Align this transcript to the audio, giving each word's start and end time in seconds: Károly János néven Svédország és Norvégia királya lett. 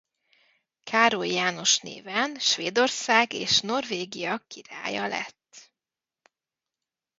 Károly 0.83 1.27
János 1.27 1.79
néven 1.79 2.35
Svédország 2.39 3.33
és 3.33 3.59
Norvégia 3.61 4.37
királya 4.47 5.07
lett. 5.07 5.71